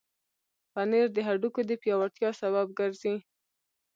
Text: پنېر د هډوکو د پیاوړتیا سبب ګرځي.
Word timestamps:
پنېر 0.73 1.05
د 1.13 1.17
هډوکو 1.27 1.61
د 1.69 1.71
پیاوړتیا 1.81 2.29
سبب 2.41 2.67
ګرځي. 2.79 3.15